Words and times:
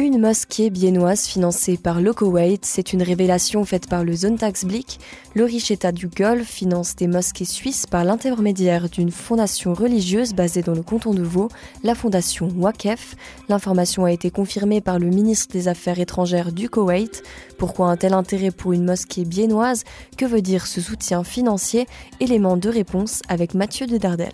Une 0.00 0.18
mosquée 0.18 0.70
biennoise 0.70 1.26
financée 1.26 1.76
par 1.76 2.00
le 2.00 2.14
Koweït, 2.14 2.64
c'est 2.64 2.94
une 2.94 3.02
révélation 3.02 3.66
faite 3.66 3.86
par 3.86 4.02
le 4.02 4.16
Sonntagsblick. 4.16 4.98
Le 5.34 5.44
riche 5.44 5.70
État 5.70 5.92
du 5.92 6.08
Golfe 6.08 6.48
finance 6.48 6.96
des 6.96 7.06
mosquées 7.06 7.44
suisses 7.44 7.84
par 7.84 8.04
l'intermédiaire 8.04 8.88
d'une 8.88 9.10
fondation 9.10 9.74
religieuse 9.74 10.32
basée 10.32 10.62
dans 10.62 10.72
le 10.72 10.82
canton 10.82 11.12
de 11.12 11.22
Vaud, 11.22 11.50
la 11.84 11.94
fondation 11.94 12.48
Wakef. 12.56 13.14
L'information 13.50 14.06
a 14.06 14.10
été 14.10 14.30
confirmée 14.30 14.80
par 14.80 14.98
le 14.98 15.08
ministre 15.08 15.52
des 15.52 15.68
Affaires 15.68 16.00
étrangères 16.00 16.52
du 16.52 16.70
Koweït. 16.70 17.22
Pourquoi 17.58 17.88
un 17.88 17.98
tel 17.98 18.14
intérêt 18.14 18.52
pour 18.52 18.72
une 18.72 18.86
mosquée 18.86 19.26
biennoise? 19.26 19.84
Que 20.16 20.24
veut 20.24 20.40
dire 20.40 20.66
ce 20.66 20.80
soutien 20.80 21.24
financier? 21.24 21.86
Élément 22.20 22.56
de 22.56 22.70
réponse 22.70 23.20
avec 23.28 23.52
Mathieu 23.52 23.86
de 23.86 23.98
Dardel. 23.98 24.32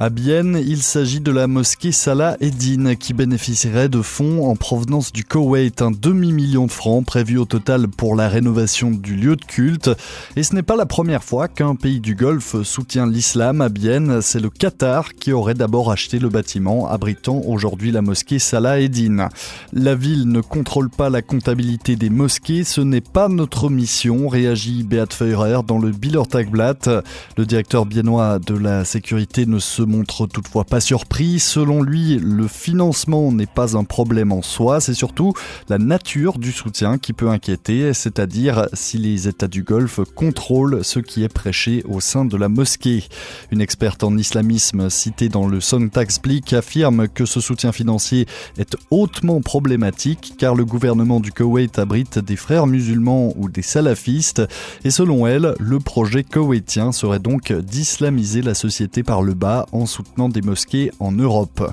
À 0.00 0.10
Bienne, 0.10 0.62
il 0.64 0.80
s'agit 0.80 1.18
de 1.18 1.32
la 1.32 1.48
mosquée 1.48 1.90
Salah 1.90 2.36
Eddin 2.40 2.94
qui 2.94 3.14
bénéficierait 3.14 3.88
de 3.88 4.00
fonds 4.00 4.48
en 4.48 4.54
provenance 4.54 5.12
du 5.12 5.24
Koweït, 5.24 5.82
un 5.82 5.90
demi-million 5.90 6.66
de 6.66 6.70
francs 6.70 7.04
prévu 7.04 7.36
au 7.36 7.46
total 7.46 7.88
pour 7.88 8.14
la 8.14 8.28
rénovation 8.28 8.92
du 8.92 9.16
lieu 9.16 9.34
de 9.34 9.44
culte. 9.44 9.90
Et 10.36 10.44
ce 10.44 10.54
n'est 10.54 10.62
pas 10.62 10.76
la 10.76 10.86
première 10.86 11.24
fois 11.24 11.48
qu'un 11.48 11.74
pays 11.74 11.98
du 11.98 12.14
Golfe 12.14 12.62
soutient 12.62 13.08
l'islam 13.08 13.60
à 13.60 13.68
Bienne, 13.68 14.22
c'est 14.22 14.38
le 14.38 14.50
Qatar 14.50 15.14
qui 15.14 15.32
aurait 15.32 15.54
d'abord 15.54 15.90
acheté 15.90 16.20
le 16.20 16.28
bâtiment 16.28 16.88
abritant 16.88 17.42
aujourd'hui 17.44 17.90
la 17.90 18.00
mosquée 18.00 18.38
Salah 18.38 18.78
Eddin. 18.78 19.30
La 19.72 19.96
ville 19.96 20.28
ne 20.28 20.42
contrôle 20.42 20.90
pas 20.90 21.10
la 21.10 21.22
comptabilité 21.22 21.96
des 21.96 22.10
mosquées, 22.10 22.62
ce 22.62 22.82
n'est 22.82 23.00
pas 23.00 23.28
notre 23.28 23.68
mission, 23.68 24.28
réagit 24.28 24.84
Beat 24.84 25.12
Feurer 25.12 25.62
dans 25.66 25.80
le 25.80 25.90
Biller 25.90 26.28
Tagblatt. 26.30 26.88
Le 27.36 27.46
directeur 27.46 27.84
biennois 27.84 28.38
de 28.38 28.56
la 28.56 28.84
sécurité 28.84 29.44
ne 29.44 29.58
se 29.58 29.87
montre 29.88 30.26
toutefois 30.26 30.64
pas 30.64 30.80
surpris. 30.80 31.38
Selon 31.38 31.82
lui, 31.82 32.18
le 32.18 32.46
financement 32.46 33.32
n'est 33.32 33.46
pas 33.46 33.76
un 33.76 33.84
problème 33.84 34.32
en 34.32 34.42
soi, 34.42 34.80
c'est 34.80 34.94
surtout 34.94 35.32
la 35.68 35.78
nature 35.78 36.38
du 36.38 36.52
soutien 36.52 36.98
qui 36.98 37.12
peut 37.12 37.28
inquiéter, 37.28 37.92
c'est-à-dire 37.94 38.68
si 38.72 38.98
les 38.98 39.28
États 39.28 39.48
du 39.48 39.62
Golfe 39.62 40.00
contrôlent 40.14 40.84
ce 40.84 41.00
qui 41.00 41.24
est 41.24 41.32
prêché 41.32 41.82
au 41.88 42.00
sein 42.00 42.24
de 42.24 42.36
la 42.36 42.48
mosquée. 42.48 43.04
Une 43.50 43.60
experte 43.60 44.04
en 44.04 44.16
islamisme 44.16 44.90
citée 44.90 45.28
dans 45.28 45.46
le 45.46 45.60
Sonntagsblick 45.60 46.52
affirme 46.52 47.08
que 47.08 47.26
ce 47.26 47.40
soutien 47.40 47.72
financier 47.72 48.26
est 48.58 48.76
hautement 48.90 49.40
problématique 49.40 50.34
car 50.38 50.54
le 50.54 50.64
gouvernement 50.64 51.20
du 51.20 51.32
Koweït 51.32 51.78
abrite 51.78 52.18
des 52.18 52.36
frères 52.36 52.66
musulmans 52.66 53.32
ou 53.36 53.48
des 53.48 53.62
salafistes 53.62 54.42
et 54.84 54.90
selon 54.90 55.26
elle, 55.26 55.54
le 55.58 55.78
projet 55.78 56.24
koweïtien 56.24 56.92
serait 56.92 57.18
donc 57.18 57.52
d'islamiser 57.52 58.42
la 58.42 58.54
société 58.54 59.02
par 59.02 59.22
le 59.22 59.34
bas 59.34 59.66
en 59.72 59.77
soutenant 59.86 60.28
des 60.28 60.42
mosquées 60.42 60.90
en 61.00 61.12
Europe. 61.12 61.72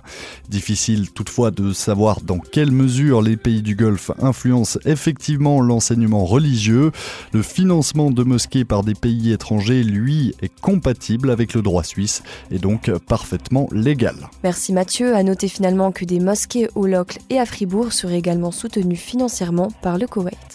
Difficile 0.50 1.11
toutefois 1.11 1.52
de 1.52 1.73
savoir 1.73 2.22
dans 2.22 2.39
quelle 2.39 2.72
mesure 2.72 3.22
les 3.22 3.38
pays 3.38 3.61
du 3.61 3.75
Golfe 3.75 4.11
influencent 4.20 4.80
effectivement 4.86 5.61
l'enseignement 5.61 6.26
religieux. 6.26 6.92
Le 7.33 7.42
financement 7.42 8.11
de 8.11 8.23
mosquées 8.23 8.66
par 8.66 8.83
des 8.83 8.95
pays 8.95 9.31
étrangers, 9.31 9.83
lui, 9.83 10.33
est 10.42 10.53
compatible 10.61 11.30
avec 11.30 11.53
le 11.53 11.61
droit 11.61 11.83
suisse 11.83 12.23
et 12.52 12.59
donc 12.59 12.92
parfaitement 13.08 13.67
légal. 13.72 14.16
Merci 14.44 14.73
Mathieu. 14.73 15.16
À 15.16 15.23
noter 15.23 15.48
finalement 15.48 15.92
que 15.92 16.06
des 16.06 16.20
mosquées 16.20 16.70
au 16.76 16.88
Locle 16.88 17.20
et 17.30 17.39
à 17.39 17.45
Fribourg 17.45 17.94
seraient 17.94 18.17
également 18.17 18.52
soutenues 18.52 18.95
financièrement 18.95 19.70
par 19.81 19.98
le 19.98 20.08
Koweït. 20.08 20.55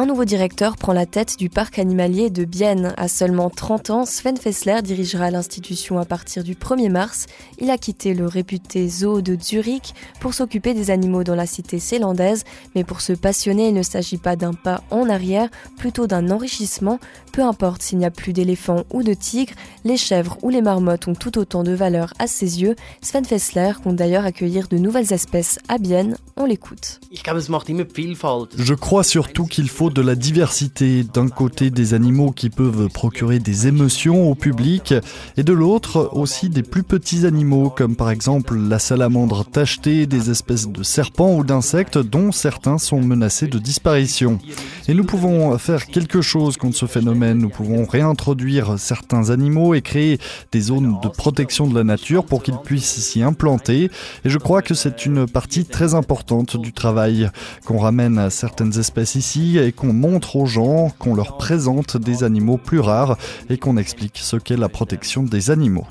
Un 0.00 0.06
nouveau 0.06 0.24
directeur 0.24 0.78
prend 0.78 0.94
la 0.94 1.04
tête 1.04 1.36
du 1.38 1.50
parc 1.50 1.78
animalier 1.78 2.30
de 2.30 2.46
Bienne. 2.46 2.94
À 2.96 3.06
seulement 3.06 3.50
30 3.50 3.90
ans, 3.90 4.06
Sven 4.06 4.38
Fessler 4.38 4.80
dirigera 4.80 5.30
l'institution 5.30 5.98
à 5.98 6.06
partir 6.06 6.42
du 6.42 6.54
1er 6.54 6.88
mars. 6.88 7.26
Il 7.58 7.68
a 7.68 7.76
quitté 7.76 8.14
le 8.14 8.26
réputé 8.26 8.88
zoo 8.88 9.20
de 9.20 9.36
Zurich 9.38 9.92
pour 10.18 10.32
s'occuper 10.32 10.72
des 10.72 10.90
animaux 10.90 11.22
dans 11.22 11.34
la 11.34 11.44
cité 11.44 11.78
zélandaise, 11.78 12.44
mais 12.74 12.82
pour 12.82 13.02
se 13.02 13.12
passionner, 13.12 13.68
il 13.68 13.74
ne 13.74 13.82
s'agit 13.82 14.16
pas 14.16 14.36
d'un 14.36 14.54
pas 14.54 14.82
en 14.90 15.06
arrière, 15.10 15.50
plutôt 15.76 16.06
d'un 16.06 16.30
enrichissement. 16.30 16.98
Peu 17.34 17.42
importe 17.42 17.82
s'il 17.82 17.98
n'y 17.98 18.06
a 18.06 18.10
plus 18.10 18.32
d'éléphants 18.32 18.84
ou 18.90 19.02
de 19.02 19.12
tigres, 19.12 19.52
les 19.84 19.98
chèvres 19.98 20.38
ou 20.42 20.48
les 20.48 20.62
marmottes 20.62 21.08
ont 21.08 21.14
tout 21.14 21.36
autant 21.36 21.62
de 21.62 21.72
valeur 21.72 22.14
à 22.18 22.26
ses 22.26 22.62
yeux. 22.62 22.74
Sven 23.02 23.26
Fessler 23.26 23.72
compte 23.84 23.96
d'ailleurs 23.96 24.24
accueillir 24.24 24.66
de 24.68 24.78
nouvelles 24.78 25.12
espèces 25.12 25.58
à 25.68 25.76
Bienne. 25.76 26.16
On 26.38 26.46
l'écoute. 26.46 27.00
Je 28.56 28.72
crois 28.72 29.04
surtout 29.04 29.44
qu'il 29.44 29.68
faut 29.68 29.89
de 29.90 30.02
la 30.02 30.14
diversité. 30.14 31.04
D'un 31.04 31.28
côté, 31.28 31.70
des 31.70 31.94
animaux 31.94 32.30
qui 32.30 32.50
peuvent 32.50 32.88
procurer 32.88 33.38
des 33.38 33.66
émotions 33.66 34.30
au 34.30 34.34
public, 34.34 34.94
et 35.36 35.42
de 35.42 35.52
l'autre, 35.52 36.10
aussi 36.12 36.48
des 36.48 36.62
plus 36.62 36.82
petits 36.82 37.26
animaux, 37.26 37.70
comme 37.70 37.96
par 37.96 38.10
exemple 38.10 38.56
la 38.56 38.78
salamandre 38.78 39.44
tachetée, 39.44 40.06
des 40.06 40.30
espèces 40.30 40.68
de 40.68 40.82
serpents 40.82 41.36
ou 41.36 41.44
d'insectes 41.44 41.98
dont 41.98 42.32
certains 42.32 42.78
sont 42.78 43.00
menacés 43.00 43.46
de 43.46 43.58
disparition. 43.58 44.38
Et 44.88 44.94
nous 44.94 45.04
pouvons 45.04 45.56
faire 45.58 45.86
quelque 45.86 46.20
chose 46.20 46.56
contre 46.56 46.76
ce 46.76 46.86
phénomène. 46.86 47.38
Nous 47.38 47.50
pouvons 47.50 47.84
réintroduire 47.84 48.78
certains 48.78 49.30
animaux 49.30 49.74
et 49.74 49.82
créer 49.82 50.18
des 50.52 50.60
zones 50.60 50.98
de 51.02 51.08
protection 51.08 51.68
de 51.68 51.74
la 51.74 51.84
nature 51.84 52.24
pour 52.24 52.42
qu'ils 52.42 52.58
puissent 52.58 53.00
s'y 53.00 53.22
implanter. 53.22 53.90
Et 54.24 54.30
je 54.30 54.38
crois 54.38 54.62
que 54.62 54.74
c'est 54.74 55.06
une 55.06 55.26
partie 55.26 55.64
très 55.64 55.94
importante 55.94 56.56
du 56.56 56.72
travail, 56.72 57.30
qu'on 57.64 57.78
ramène 57.78 58.30
certaines 58.30 58.78
espèces 58.78 59.14
ici 59.14 59.58
et 59.58 59.72
qu'on 59.80 59.94
montre 59.94 60.36
aux 60.36 60.44
gens, 60.44 60.90
qu'on 60.98 61.14
leur 61.14 61.38
présente 61.38 61.96
des 61.96 62.22
animaux 62.22 62.58
plus 62.58 62.80
rares 62.80 63.16
et 63.48 63.56
qu'on 63.56 63.78
explique 63.78 64.18
ce 64.18 64.36
qu'est 64.36 64.58
la 64.58 64.68
protection 64.68 65.22
des 65.22 65.50
animaux. 65.50 65.86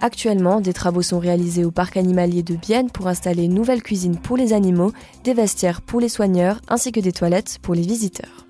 Actuellement, 0.00 0.62
des 0.62 0.72
travaux 0.72 1.02
sont 1.02 1.18
réalisés 1.18 1.66
au 1.66 1.70
parc 1.70 1.98
animalier 1.98 2.42
de 2.42 2.56
Bienne 2.56 2.90
pour 2.90 3.06
installer 3.06 3.44
une 3.44 3.54
nouvelle 3.54 3.82
cuisine 3.82 4.16
pour 4.16 4.38
les 4.38 4.54
animaux, 4.54 4.92
des 5.24 5.34
vestiaires 5.34 5.82
pour 5.82 6.00
les 6.00 6.08
soigneurs 6.08 6.60
ainsi 6.68 6.90
que 6.90 7.00
des 7.00 7.12
toilettes 7.12 7.58
pour 7.60 7.74
les 7.74 7.82
visiteurs. 7.82 8.45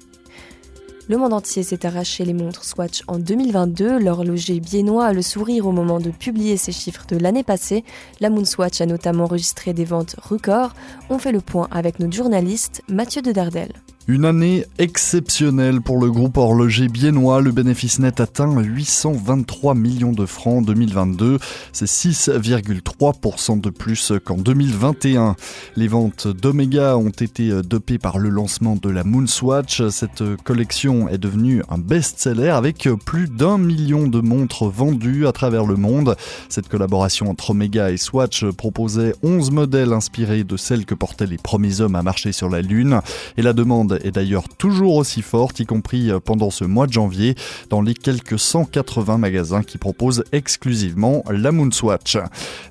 Le 1.08 1.18
monde 1.18 1.34
entier 1.34 1.62
s'est 1.62 1.86
arraché 1.86 2.24
les 2.24 2.32
montres 2.32 2.64
Swatch 2.64 3.04
en 3.06 3.20
2022. 3.20 4.00
L'horloger 4.00 4.58
biennois 4.58 5.06
a 5.06 5.12
le 5.12 5.22
sourire 5.22 5.68
au 5.68 5.70
moment 5.70 6.00
de 6.00 6.10
publier 6.10 6.56
ses 6.56 6.72
chiffres 6.72 7.06
de 7.08 7.16
l'année 7.16 7.44
passée. 7.44 7.84
La 8.18 8.28
Moon 8.28 8.44
Swatch 8.44 8.80
a 8.80 8.86
notamment 8.86 9.24
enregistré 9.24 9.72
des 9.72 9.84
ventes 9.84 10.16
records. 10.20 10.74
On 11.08 11.18
fait 11.18 11.30
le 11.30 11.40
point 11.40 11.68
avec 11.70 12.00
notre 12.00 12.16
journaliste 12.16 12.82
Mathieu 12.88 13.22
de 13.22 13.30
Dardel. 13.30 13.72
Une 14.08 14.24
année 14.24 14.64
exceptionnelle 14.78 15.80
pour 15.80 15.98
le 15.98 16.12
groupe 16.12 16.36
horloger 16.36 16.86
biennois. 16.86 17.40
Le 17.40 17.50
bénéfice 17.50 17.98
net 17.98 18.20
atteint 18.20 18.56
823 18.56 19.74
millions 19.74 20.12
de 20.12 20.26
francs 20.26 20.58
en 20.58 20.62
2022. 20.62 21.40
C'est 21.72 21.86
6,3% 21.86 23.60
de 23.60 23.68
plus 23.68 24.12
qu'en 24.24 24.36
2021. 24.36 25.34
Les 25.74 25.88
ventes 25.88 26.28
d'Omega 26.28 26.96
ont 26.96 27.10
été 27.10 27.50
dopées 27.64 27.98
par 27.98 28.18
le 28.18 28.28
lancement 28.28 28.76
de 28.76 28.88
la 28.90 29.02
Moonswatch. 29.02 29.88
Cette 29.88 30.22
collection 30.44 31.08
est 31.08 31.18
devenue 31.18 31.64
un 31.68 31.78
best-seller 31.78 32.50
avec 32.50 32.88
plus 33.04 33.28
d'un 33.28 33.58
million 33.58 34.06
de 34.06 34.20
montres 34.20 34.66
vendues 34.66 35.26
à 35.26 35.32
travers 35.32 35.66
le 35.66 35.74
monde. 35.74 36.14
Cette 36.48 36.68
collaboration 36.68 37.28
entre 37.28 37.50
Omega 37.50 37.90
et 37.90 37.96
Swatch 37.96 38.44
proposait 38.52 39.16
11 39.24 39.50
modèles 39.50 39.92
inspirés 39.92 40.44
de 40.44 40.56
celles 40.56 40.86
que 40.86 40.94
portaient 40.94 41.26
les 41.26 41.38
premiers 41.38 41.80
hommes 41.80 41.96
à 41.96 42.04
marcher 42.04 42.30
sur 42.30 42.48
la 42.48 42.62
Lune. 42.62 43.00
Et 43.36 43.42
la 43.42 43.52
demande 43.52 43.95
est 44.04 44.12
d'ailleurs 44.12 44.48
toujours 44.48 44.96
aussi 44.96 45.22
forte, 45.22 45.60
y 45.60 45.66
compris 45.66 46.10
pendant 46.24 46.50
ce 46.50 46.64
mois 46.64 46.86
de 46.86 46.92
janvier, 46.92 47.34
dans 47.70 47.82
les 47.82 47.94
quelques 47.94 48.38
180 48.38 49.18
magasins 49.18 49.62
qui 49.62 49.78
proposent 49.78 50.24
exclusivement 50.32 51.24
la 51.30 51.52
Moonswatch. 51.52 52.18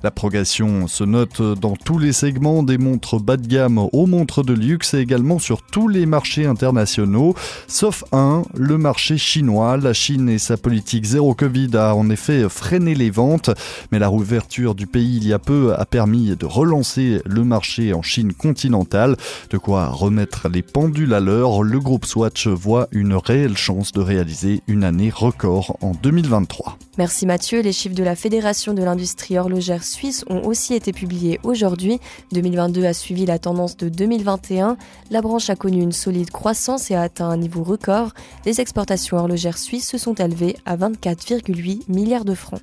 La 0.02 0.10
progression 0.10 0.86
se 0.86 1.04
note 1.04 1.42
dans 1.42 1.76
tous 1.76 1.98
les 1.98 2.12
segments 2.12 2.62
des 2.62 2.78
montres 2.78 3.20
bas 3.20 3.36
de 3.36 3.46
gamme 3.46 3.78
aux 3.78 4.06
montres 4.06 4.44
de 4.44 4.52
luxe 4.52 4.94
et 4.94 4.98
également 4.98 5.38
sur 5.38 5.62
tous 5.62 5.88
les 5.88 6.06
marchés 6.06 6.46
internationaux, 6.46 7.34
sauf 7.66 8.04
un, 8.12 8.42
le 8.54 8.78
marché 8.78 9.18
chinois. 9.18 9.76
La 9.76 9.92
Chine 9.92 10.28
et 10.28 10.38
sa 10.38 10.56
politique 10.56 11.04
zéro 11.04 11.34
Covid 11.34 11.70
a 11.76 11.94
en 11.94 12.10
effet 12.10 12.48
freiné 12.48 12.94
les 12.94 13.10
ventes, 13.10 13.50
mais 13.92 13.98
la 13.98 14.08
rouverture 14.08 14.74
du 14.74 14.86
pays 14.86 15.16
il 15.16 15.26
y 15.26 15.32
a 15.32 15.38
peu 15.38 15.74
a 15.76 15.84
permis 15.84 16.36
de 16.36 16.46
relancer 16.46 17.20
le 17.24 17.44
marché 17.44 17.92
en 17.92 18.02
Chine 18.02 18.32
continentale, 18.32 19.16
de 19.50 19.58
quoi 19.58 19.88
remettre 19.88 20.48
les 20.48 20.62
pendules 20.62 21.14
le 21.20 21.78
groupe 21.78 22.04
Swatch 22.04 22.46
voit 22.46 22.88
une 22.90 23.14
réelle 23.14 23.56
chance 23.56 23.92
de 23.92 24.00
réaliser 24.00 24.62
une 24.66 24.84
année 24.84 25.10
record 25.10 25.76
en 25.80 25.92
2023. 25.92 26.78
Merci 26.98 27.26
Mathieu. 27.26 27.60
Les 27.60 27.72
chiffres 27.72 27.94
de 27.94 28.02
la 28.02 28.16
Fédération 28.16 28.74
de 28.74 28.82
l'industrie 28.82 29.38
horlogère 29.38 29.84
suisse 29.84 30.24
ont 30.28 30.44
aussi 30.44 30.74
été 30.74 30.92
publiés 30.92 31.40
aujourd'hui. 31.42 32.00
2022 32.32 32.84
a 32.84 32.92
suivi 32.92 33.26
la 33.26 33.38
tendance 33.38 33.76
de 33.76 33.88
2021. 33.88 34.76
La 35.10 35.20
branche 35.20 35.50
a 35.50 35.56
connu 35.56 35.82
une 35.82 35.92
solide 35.92 36.30
croissance 36.30 36.90
et 36.90 36.94
a 36.94 37.02
atteint 37.02 37.28
un 37.28 37.36
niveau 37.36 37.62
record. 37.62 38.12
Les 38.44 38.60
exportations 38.60 39.16
horlogères 39.16 39.58
suisses 39.58 39.88
se 39.88 39.98
sont 39.98 40.14
élevées 40.14 40.56
à 40.64 40.76
24,8 40.76 41.82
milliards 41.88 42.24
de 42.24 42.34
francs. 42.34 42.62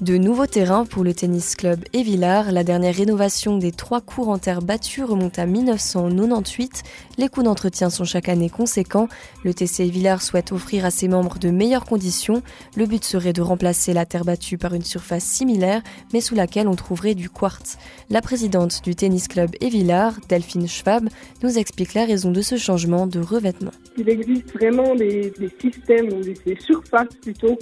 De 0.00 0.16
nouveaux 0.16 0.46
terrains 0.46 0.84
pour 0.84 1.02
le 1.02 1.12
tennis 1.12 1.56
club 1.56 1.80
et 1.92 2.04
Villars. 2.04 2.52
La 2.52 2.62
dernière 2.62 2.94
rénovation 2.94 3.58
des 3.58 3.72
trois 3.72 4.00
cours 4.00 4.28
en 4.28 4.38
terre 4.38 4.62
battue 4.62 5.02
remonte 5.02 5.40
à 5.40 5.46
1998. 5.46 6.84
Les 7.18 7.28
coûts 7.28 7.42
d'entretien 7.42 7.90
sont 7.90 8.04
chaque 8.04 8.28
année 8.28 8.48
conséquents. 8.48 9.08
Le 9.42 9.52
TC 9.52 9.90
Villars 9.90 10.22
souhaite 10.22 10.52
offrir 10.52 10.84
à 10.84 10.92
ses 10.92 11.08
membres 11.08 11.40
de 11.40 11.50
meilleures 11.50 11.84
conditions. 11.84 12.44
Le 12.76 12.86
but 12.86 13.02
serait 13.02 13.32
de 13.32 13.42
remplacer 13.42 13.92
la 13.92 14.06
terre 14.06 14.24
battue 14.24 14.56
par 14.56 14.72
une 14.72 14.84
surface 14.84 15.24
similaire, 15.24 15.82
mais 16.12 16.20
sous 16.20 16.36
laquelle 16.36 16.68
on 16.68 16.76
trouverait 16.76 17.16
du 17.16 17.28
quartz. 17.28 17.76
La 18.08 18.22
présidente 18.22 18.84
du 18.84 18.94
tennis 18.94 19.26
club 19.26 19.50
et 19.60 19.68
Villars, 19.68 20.14
Delphine 20.28 20.68
Schwab, 20.68 21.08
nous 21.42 21.58
explique 21.58 21.94
la 21.94 22.04
raison 22.04 22.30
de 22.30 22.40
ce 22.40 22.56
changement 22.56 23.08
de 23.08 23.18
revêtement. 23.18 23.72
Il 23.96 24.08
existe 24.08 24.52
vraiment 24.52 24.94
des 24.94 25.32
systèmes 25.60 26.12
ou 26.12 26.20
des 26.22 26.56
surfaces 26.60 27.16
plutôt 27.20 27.58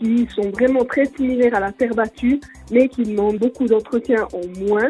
qui 0.00 0.26
sont 0.34 0.50
vraiment 0.50 0.84
très 0.84 1.04
similaires 1.04 1.54
à 1.54 1.60
la 1.60 1.72
terre 1.72 1.94
battue, 1.94 2.40
mais 2.70 2.88
qui 2.88 3.02
demandent 3.02 3.38
beaucoup 3.38 3.66
d'entretien 3.66 4.26
en 4.32 4.60
moins. 4.64 4.88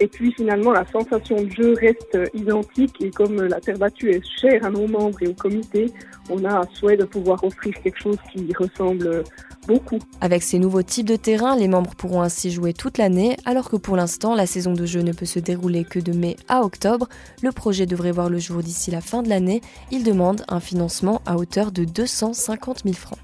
Et 0.00 0.06
puis 0.06 0.32
finalement, 0.32 0.72
la 0.72 0.86
sensation 0.86 1.42
de 1.42 1.50
jeu 1.50 1.74
reste 1.74 2.18
identique 2.32 2.94
et 3.00 3.10
comme 3.10 3.42
la 3.42 3.60
terre 3.60 3.78
battue 3.78 4.10
est 4.10 4.22
chère 4.40 4.64
à 4.64 4.70
nos 4.70 4.86
membres 4.86 5.20
et 5.22 5.26
au 5.26 5.34
comité, 5.34 5.92
on 6.30 6.44
a 6.44 6.60
un 6.60 6.66
souhait 6.74 6.96
de 6.96 7.04
pouvoir 7.04 7.42
offrir 7.42 7.74
quelque 7.82 8.00
chose 8.00 8.16
qui 8.32 8.52
ressemble 8.56 9.24
beaucoup. 9.66 9.98
Avec 10.20 10.44
ces 10.44 10.60
nouveaux 10.60 10.82
types 10.82 11.08
de 11.08 11.16
terrains, 11.16 11.56
les 11.56 11.66
membres 11.66 11.96
pourront 11.96 12.22
ainsi 12.22 12.52
jouer 12.52 12.72
toute 12.74 12.98
l'année, 12.98 13.36
alors 13.44 13.70
que 13.70 13.76
pour 13.76 13.96
l'instant, 13.96 14.36
la 14.36 14.46
saison 14.46 14.72
de 14.72 14.86
jeu 14.86 15.00
ne 15.00 15.12
peut 15.12 15.26
se 15.26 15.40
dérouler 15.40 15.84
que 15.84 15.98
de 15.98 16.12
mai 16.12 16.36
à 16.48 16.62
octobre. 16.62 17.08
Le 17.42 17.50
projet 17.50 17.86
devrait 17.86 18.12
voir 18.12 18.30
le 18.30 18.38
jour 18.38 18.62
d'ici 18.62 18.92
la 18.92 19.00
fin 19.00 19.22
de 19.22 19.28
l'année. 19.28 19.62
Il 19.90 20.04
demande 20.04 20.44
un 20.48 20.60
financement 20.60 21.22
à 21.26 21.36
hauteur 21.36 21.72
de 21.72 21.84
250 21.84 22.82
000 22.84 22.94
francs. 22.94 23.18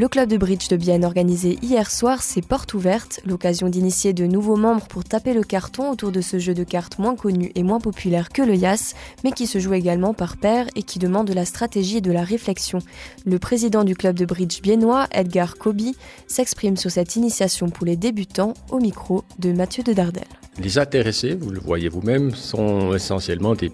Le 0.00 0.06
club 0.06 0.28
de 0.28 0.36
bridge 0.36 0.68
de 0.68 0.76
Bienne 0.76 1.04
organisé 1.04 1.58
hier 1.60 1.90
soir 1.90 2.22
ses 2.22 2.40
portes 2.40 2.72
ouvertes, 2.72 3.18
l'occasion 3.26 3.68
d'initier 3.68 4.12
de 4.12 4.26
nouveaux 4.26 4.54
membres 4.54 4.86
pour 4.86 5.02
taper 5.02 5.34
le 5.34 5.42
carton 5.42 5.90
autour 5.90 6.12
de 6.12 6.20
ce 6.20 6.38
jeu 6.38 6.54
de 6.54 6.62
cartes 6.62 7.00
moins 7.00 7.16
connu 7.16 7.50
et 7.56 7.64
moins 7.64 7.80
populaire 7.80 8.28
que 8.28 8.42
le 8.42 8.54
Yas, 8.54 8.94
mais 9.24 9.32
qui 9.32 9.48
se 9.48 9.58
joue 9.58 9.74
également 9.74 10.14
par 10.14 10.36
paire 10.36 10.68
et 10.76 10.84
qui 10.84 11.00
demande 11.00 11.26
de 11.26 11.32
la 11.32 11.44
stratégie 11.44 11.96
et 11.96 12.00
de 12.00 12.12
la 12.12 12.22
réflexion. 12.22 12.78
Le 13.26 13.40
président 13.40 13.82
du 13.82 13.96
club 13.96 14.14
de 14.14 14.24
bridge 14.24 14.62
biennois, 14.62 15.08
Edgar 15.10 15.56
Kobi, 15.56 15.96
s'exprime 16.28 16.76
sur 16.76 16.92
cette 16.92 17.16
initiation 17.16 17.68
pour 17.68 17.84
les 17.84 17.96
débutants 17.96 18.54
au 18.70 18.78
micro 18.78 19.24
de 19.40 19.50
Mathieu 19.50 19.82
de 19.82 19.94
Dardel. 19.94 20.28
Les 20.60 20.78
intéressés, 20.78 21.34
vous 21.34 21.50
le 21.50 21.58
voyez 21.58 21.88
vous-même, 21.88 22.36
sont 22.36 22.94
essentiellement 22.94 23.56
des 23.56 23.72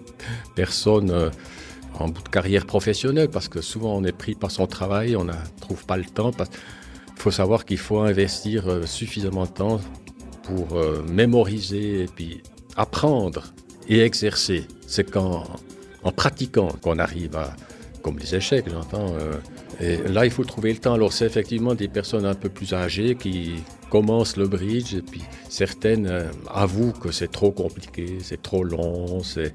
personnes 0.55 1.11
euh, 1.11 1.29
en 1.99 2.07
bout 2.09 2.23
de 2.23 2.29
carrière 2.29 2.65
professionnelle, 2.65 3.29
parce 3.29 3.47
que 3.47 3.61
souvent 3.61 3.95
on 3.95 4.03
est 4.03 4.11
pris 4.11 4.35
par 4.35 4.51
son 4.51 4.67
travail, 4.67 5.15
on 5.15 5.23
ne 5.23 5.33
trouve 5.61 5.85
pas 5.85 5.97
le 5.97 6.05
temps. 6.05 6.31
Il 6.39 7.21
faut 7.21 7.31
savoir 7.31 7.65
qu'il 7.65 7.77
faut 7.77 7.99
investir 7.99 8.67
euh, 8.67 8.85
suffisamment 8.85 9.45
de 9.45 9.51
temps 9.51 9.79
pour 10.43 10.77
euh, 10.77 11.03
mémoriser 11.09 12.03
et 12.03 12.05
puis 12.05 12.41
apprendre 12.75 13.53
et 13.87 14.01
exercer. 14.01 14.67
C'est 14.87 15.09
qu'en 15.09 15.43
en 16.03 16.11
pratiquant 16.11 16.67
qu'on 16.81 16.99
arrive 16.99 17.35
à, 17.35 17.55
comme 18.03 18.19
les 18.19 18.35
échecs, 18.35 18.65
j'entends. 18.69 19.13
Euh, 19.13 19.33
et 19.81 19.97
là, 20.07 20.25
il 20.25 20.31
faut 20.31 20.43
trouver 20.43 20.71
le 20.71 20.77
temps. 20.79 20.93
Alors, 20.93 21.11
c'est 21.11 21.25
effectivement 21.25 21.73
des 21.73 21.87
personnes 21.87 22.25
un 22.25 22.35
peu 22.35 22.49
plus 22.49 22.73
âgées 22.73 23.15
qui 23.15 23.55
commencent 23.89 24.37
le 24.37 24.47
bridge, 24.47 24.93
et 24.93 25.01
puis 25.01 25.21
certaines 25.49 26.29
avouent 26.53 26.93
que 26.93 27.11
c'est 27.11 27.31
trop 27.31 27.51
compliqué, 27.51 28.17
c'est 28.21 28.41
trop 28.41 28.63
long, 28.63 29.23
c'est 29.23 29.53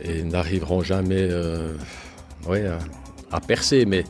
et 0.00 0.22
n'arriveront 0.22 0.82
jamais 0.82 1.28
euh, 1.30 1.74
ouais, 2.46 2.64
à, 3.30 3.40
percer. 3.40 3.84
Mais 3.84 4.04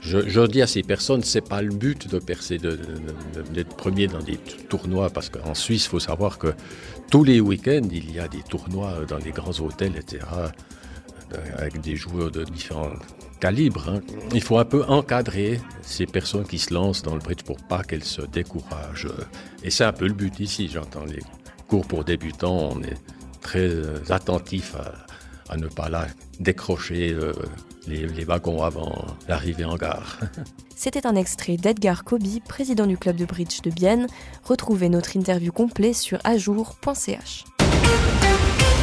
je, 0.00 0.46
dis 0.46 0.62
à 0.62 0.66
ces 0.66 0.82
personnes, 0.82 1.22
c'est 1.22 1.46
pas 1.46 1.62
le 1.62 1.74
but 1.74 2.08
de 2.08 2.18
percer, 2.18 2.58
d'être 2.58 3.76
premier 3.76 4.06
dans 4.06 4.22
des 4.22 4.36
tournois, 4.36 5.10
parce 5.10 5.28
qu'en 5.28 5.54
Suisse, 5.54 5.86
il 5.86 5.88
faut 5.88 6.00
savoir 6.00 6.38
que 6.38 6.54
tous 7.10 7.24
les 7.24 7.40
week-ends, 7.40 7.88
il 7.90 8.14
y 8.14 8.20
a 8.20 8.28
des 8.28 8.42
tournois 8.42 9.04
dans 9.08 9.18
les 9.18 9.30
grands 9.30 9.58
hôtels, 9.60 9.96
etc., 9.96 10.24
avec 11.58 11.80
des 11.80 11.96
joueurs 11.96 12.30
de 12.30 12.44
différents 12.44 12.92
calibres. 13.40 13.88
Hein. 13.88 14.00
Il 14.32 14.40
faut 14.40 14.58
un 14.58 14.64
peu 14.64 14.84
encadrer 14.84 15.60
ces 15.82 16.06
personnes 16.06 16.46
qui 16.46 16.58
se 16.58 16.72
lancent 16.72 17.02
dans 17.02 17.14
le 17.14 17.20
bridge 17.20 17.42
pour 17.42 17.58
pas 17.58 17.82
qu'elles 17.82 18.04
se 18.04 18.22
découragent. 18.22 19.08
Et 19.62 19.70
c'est 19.70 19.84
un 19.84 19.92
peu 19.92 20.06
le 20.06 20.14
but 20.14 20.38
ici, 20.40 20.68
j'entends 20.72 21.04
les 21.04 21.20
cours 21.68 21.86
pour 21.86 22.04
débutants, 22.04 22.70
on 22.72 22.82
est 22.82 22.96
très 23.40 23.70
attentif 24.10 24.74
à 24.76 25.05
à 25.48 25.56
ne 25.56 25.68
pas 25.68 25.88
la 25.88 26.06
décrocher 26.40 27.12
euh, 27.12 27.32
les, 27.86 28.06
les, 28.06 28.24
wagons 28.24 28.62
avant 28.62 29.06
l'arrivée 29.28 29.64
en 29.64 29.76
gare. 29.76 30.18
C'était 30.76 31.06
un 31.06 31.16
extrait 31.16 31.56
d'Edgar 31.56 32.04
Kobi, 32.04 32.40
président 32.40 32.86
du 32.86 32.98
club 32.98 33.16
de 33.16 33.24
bridge 33.24 33.62
de 33.62 33.70
Bienne. 33.70 34.06
Retrouvez 34.44 34.88
notre 34.88 35.16
interview 35.16 35.52
complet 35.52 35.92
sur 35.92 36.18
ajour.ch. 36.24 37.44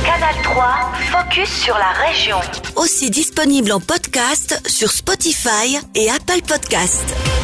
Canal 0.04 0.36
3, 0.44 0.92
focus 1.12 1.50
sur 1.50 1.76
la 1.76 1.92
région. 1.92 2.38
Aussi 2.76 3.10
disponible 3.10 3.72
en 3.72 3.80
podcast 3.80 4.62
sur 4.68 4.92
Spotify 4.92 5.78
et 5.96 6.10
Apple 6.10 6.42
Podcast. 6.46 7.43